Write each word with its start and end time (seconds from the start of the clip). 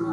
Hey, 0.00 0.06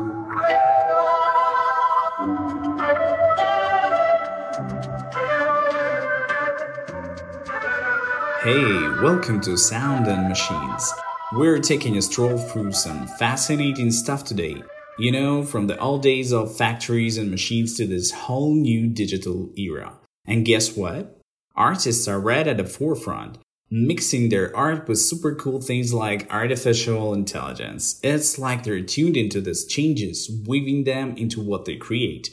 welcome 9.01 9.39
to 9.41 9.55
Sound 9.55 10.07
and 10.07 10.27
Machines. 10.27 10.93
We're 11.31 11.59
taking 11.59 11.95
a 11.95 12.01
stroll 12.01 12.37
through 12.37 12.73
some 12.73 13.07
fascinating 13.07 13.91
stuff 13.91 14.25
today. 14.25 14.61
You 14.99 15.13
know, 15.13 15.43
from 15.43 15.67
the 15.67 15.79
old 15.79 16.03
days 16.03 16.33
of 16.33 16.57
factories 16.57 17.17
and 17.17 17.31
machines 17.31 17.77
to 17.77 17.87
this 17.87 18.11
whole 18.11 18.53
new 18.53 18.87
digital 18.87 19.49
era. 19.55 19.93
And 20.25 20.43
guess 20.43 20.75
what? 20.75 21.17
Artists 21.55 22.09
are 22.09 22.19
right 22.19 22.45
at 22.45 22.57
the 22.57 22.65
forefront, 22.65 23.37
mixing 23.69 24.29
their 24.29 24.55
art 24.55 24.87
with 24.87 24.99
super 24.99 25.35
cool 25.35 25.61
things 25.61 25.93
like 25.93 26.31
artificial 26.31 27.13
intelligence. 27.13 27.99
It's 28.03 28.39
like 28.39 28.63
they're 28.63 28.81
tuned 28.81 29.17
into 29.17 29.41
these 29.41 29.65
changes, 29.65 30.31
weaving 30.45 30.85
them 30.85 31.17
into 31.17 31.41
what 31.41 31.65
they 31.65 31.75
create. 31.75 32.29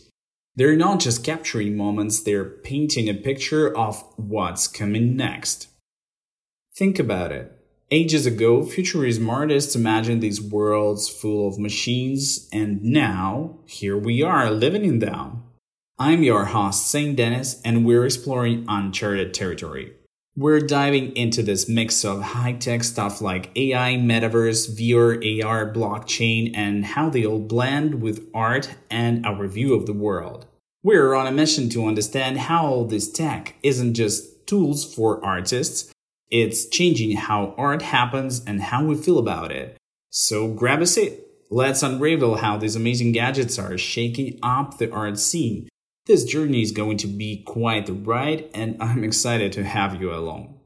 They're 0.57 0.77
not 0.77 1.01
just 1.01 1.24
capturing 1.24 1.77
moments, 1.77 2.20
they're 2.20 2.45
painting 2.45 3.09
a 3.09 3.15
picture 3.15 3.77
of 3.77 4.05
what's 4.16 4.69
coming 4.69 5.16
next. 5.16 5.69
Think 6.77 6.98
about 6.98 7.33
it. 7.33 7.51
Ages 7.91 8.24
ago, 8.24 8.65
futurism 8.65 9.29
artists 9.29 9.77
imagined 9.77 10.23
these 10.23 10.41
worlds 10.41 11.09
full 11.09 11.48
of 11.48 11.59
machines, 11.59 12.48
and 12.52 12.82
now, 12.82 13.59
here 13.66 13.96
we 13.96 14.23
are 14.23 14.51
living 14.51 14.85
in 14.85 15.01
them. 15.01 15.43
I'm 15.98 16.23
your 16.23 16.46
host, 16.46 16.88
Saint 16.88 17.16
Denis, 17.16 17.60
and 17.65 17.85
we're 17.85 18.05
exploring 18.05 18.65
uncharted 18.69 19.35
territory. 19.35 19.93
We're 20.37 20.59
diving 20.59 21.16
into 21.16 21.45
this 21.45 21.69
mix 21.69 22.05
of 22.05 22.20
high 22.20 22.55
tech 22.55 22.83
stuff 22.83 23.20
like 23.20 23.56
AI, 23.56 23.95
metaverse, 23.95 24.69
VR, 24.77 25.45
AR, 25.45 25.73
blockchain, 25.73 26.51
and 26.57 26.84
how 26.84 27.09
they 27.09 27.24
all 27.24 27.38
blend 27.38 28.02
with 28.02 28.29
art 28.34 28.74
and 28.91 29.24
our 29.24 29.47
view 29.47 29.74
of 29.74 29.87
the 29.87 29.93
world. 29.93 30.47
We're 30.83 31.15
on 31.15 31.29
a 31.29 31.33
mission 31.33 31.68
to 31.71 31.87
understand 31.87 32.38
how 32.38 32.66
all 32.66 32.85
this 32.85 33.09
tech 33.12 33.55
isn't 33.62 33.95
just 33.95 34.49
tools 34.49 34.93
for 34.93 35.24
artists, 35.24 35.93
it's 36.30 36.66
changing 36.66 37.16
how 37.16 37.55
art 37.57 37.82
happens 37.82 38.45
and 38.45 38.60
how 38.60 38.85
we 38.85 38.96
feel 38.96 39.21
about 39.21 39.52
it. 39.52 39.77
So 40.10 40.49
grab 40.49 40.82
a 40.82 40.87
seat. 40.87 41.21
Let's 41.49 41.85
unravel 41.85 42.38
how 42.38 42.57
these 42.57 42.74
amazing 42.74 43.12
gadgets 43.12 43.57
are 43.57 43.79
shaking 43.79 44.40
up 44.43 44.79
the 44.79 44.90
art 44.90 45.21
scene 45.21 45.68
this 46.07 46.24
journey 46.24 46.60
is 46.60 46.73
going 46.73 46.99
to 46.99 47.07
be 47.07 47.43
quite 47.45 47.87
the 47.87 47.93
ride, 47.95 48.51
and 48.52 48.77
I'm 48.80 49.05
excited 49.05 49.52
to 49.52 49.65
have 49.65 50.01
you 50.01 50.13
along. 50.13 50.61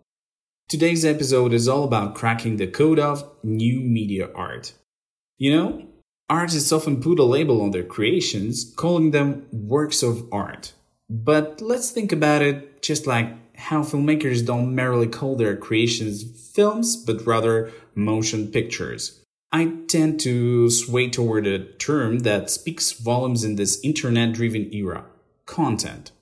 Today's 0.68 1.04
episode 1.04 1.52
is 1.52 1.68
all 1.68 1.84
about 1.84 2.16
cracking 2.16 2.56
the 2.56 2.66
code 2.66 2.98
of 2.98 3.24
new 3.44 3.78
media 3.80 4.30
art. 4.34 4.72
You 5.38 5.54
know, 5.54 5.86
artists 6.28 6.72
often 6.72 7.00
put 7.00 7.20
a 7.20 7.24
label 7.24 7.62
on 7.62 7.70
their 7.70 7.84
creations, 7.84 8.74
calling 8.76 9.12
them 9.12 9.46
works 9.52 10.02
of 10.02 10.26
art. 10.32 10.72
But 11.08 11.60
let's 11.60 11.92
think 11.92 12.10
about 12.10 12.42
it 12.42 12.82
just 12.82 13.06
like 13.06 13.56
how 13.56 13.82
filmmakers 13.82 14.44
don't 14.44 14.74
merely 14.74 15.06
call 15.06 15.36
their 15.36 15.56
creations 15.56 16.24
films, 16.52 16.96
but 16.96 17.24
rather 17.24 17.70
motion 17.94 18.48
pictures. 18.48 19.20
I 19.52 19.72
tend 19.86 20.18
to 20.20 20.68
sway 20.68 21.08
toward 21.08 21.46
a 21.46 21.64
term 21.64 22.20
that 22.20 22.50
speaks 22.50 22.90
volumes 22.90 23.44
in 23.44 23.54
this 23.54 23.80
internet 23.84 24.32
driven 24.32 24.74
era 24.74 25.04
content. 25.48 26.12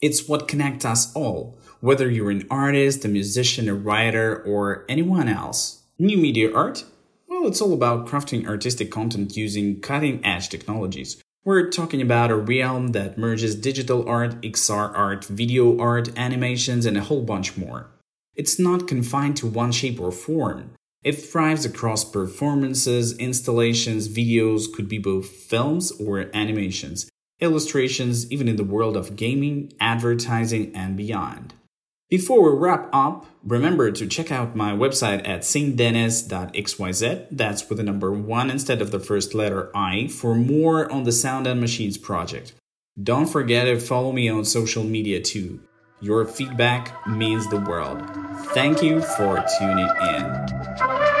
It's 0.00 0.26
what 0.26 0.48
connects 0.48 0.86
us 0.86 1.14
all, 1.14 1.58
whether 1.80 2.08
you're 2.10 2.30
an 2.30 2.46
artist, 2.50 3.04
a 3.04 3.08
musician, 3.08 3.68
a 3.68 3.74
writer, 3.74 4.42
or 4.44 4.86
anyone 4.88 5.28
else. 5.28 5.82
New 5.98 6.16
media 6.16 6.50
art? 6.54 6.84
Well, 7.28 7.46
it's 7.46 7.60
all 7.60 7.74
about 7.74 8.06
crafting 8.06 8.46
artistic 8.46 8.90
content 8.90 9.36
using 9.36 9.80
cutting 9.80 10.24
edge 10.24 10.48
technologies. 10.48 11.20
We're 11.44 11.70
talking 11.70 12.00
about 12.00 12.30
a 12.30 12.36
realm 12.36 12.92
that 12.92 13.18
merges 13.18 13.56
digital 13.56 14.08
art, 14.08 14.40
XR 14.42 14.96
art, 14.96 15.24
video 15.24 15.78
art, 15.78 16.16
animations, 16.16 16.86
and 16.86 16.96
a 16.96 17.02
whole 17.02 17.22
bunch 17.22 17.56
more. 17.56 17.90
It's 18.34 18.58
not 18.58 18.88
confined 18.88 19.36
to 19.38 19.46
one 19.46 19.72
shape 19.72 20.00
or 20.00 20.12
form. 20.12 20.70
It 21.02 21.12
thrives 21.12 21.64
across 21.64 22.04
performances, 22.04 23.18
installations, 23.18 24.08
videos, 24.08 24.72
could 24.72 24.88
be 24.88 24.98
both 24.98 25.26
films 25.26 25.90
or 26.00 26.30
animations, 26.32 27.10
illustrations, 27.42 28.30
even 28.30 28.48
in 28.48 28.56
the 28.56 28.64
world 28.64 28.96
of 28.96 29.16
gaming, 29.16 29.72
advertising, 29.80 30.74
and 30.74 30.96
beyond. 30.96 31.52
Before 32.08 32.42
we 32.42 32.58
wrap 32.58 32.88
up, 32.92 33.26
remember 33.42 33.90
to 33.90 34.06
check 34.06 34.30
out 34.30 34.54
my 34.54 34.72
website 34.72 35.26
at 35.26 35.40
saintdenis.xyz, 35.40 37.26
that's 37.30 37.68
with 37.68 37.78
the 37.78 37.84
number 37.84 38.12
1 38.12 38.50
instead 38.50 38.82
of 38.82 38.90
the 38.90 39.00
first 39.00 39.34
letter 39.34 39.70
I, 39.74 40.08
for 40.08 40.34
more 40.34 40.92
on 40.92 41.04
the 41.04 41.12
Sound 41.12 41.46
and 41.46 41.60
Machines 41.60 41.96
project. 41.96 42.52
Don't 43.02 43.26
forget 43.26 43.64
to 43.64 43.80
follow 43.80 44.12
me 44.12 44.28
on 44.28 44.44
social 44.44 44.84
media 44.84 45.20
too. 45.22 45.60
Your 46.02 46.26
feedback 46.26 47.06
means 47.06 47.48
the 47.48 47.60
world. 47.60 48.02
Thank 48.52 48.82
you 48.82 49.00
for 49.00 49.42
tuning 49.58 49.88
in. 49.88 51.12